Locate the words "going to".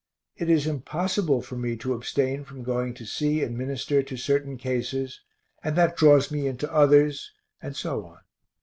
2.63-3.05